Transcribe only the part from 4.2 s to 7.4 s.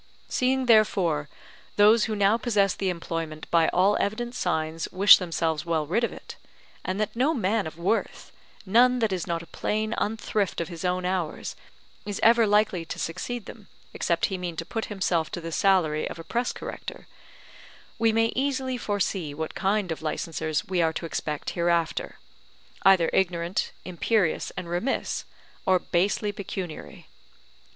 signs wish themselves well rid of it; and that no